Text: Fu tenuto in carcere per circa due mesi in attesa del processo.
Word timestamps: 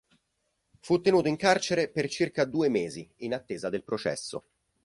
Fu 0.79 0.99
tenuto 0.99 1.27
in 1.27 1.35
carcere 1.35 1.87
per 1.87 2.09
circa 2.09 2.43
due 2.45 2.69
mesi 2.69 3.07
in 3.17 3.35
attesa 3.35 3.69
del 3.69 3.83
processo. 3.83 4.43